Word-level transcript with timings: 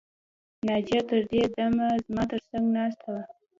ناجیه 0.67 1.01
تر 1.09 1.19
دې 1.31 1.41
دمه 1.55 1.87
زما 2.05 2.23
تر 2.31 2.39
څنګ 2.49 2.65
ناسته 2.75 3.07
ده 3.15 3.23